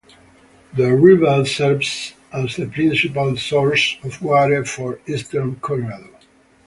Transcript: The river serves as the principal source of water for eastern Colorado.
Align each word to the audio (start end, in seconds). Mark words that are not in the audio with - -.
The 0.75 0.95
river 0.95 1.45
serves 1.45 2.13
as 2.33 2.55
the 2.55 2.65
principal 2.65 3.37
source 3.37 3.97
of 4.03 4.19
water 4.23 4.65
for 4.65 4.99
eastern 5.05 5.57
Colorado. 5.57 6.09